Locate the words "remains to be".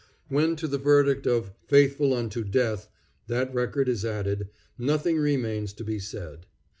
5.19-5.99